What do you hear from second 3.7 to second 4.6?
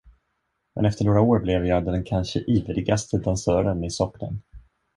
i socknen.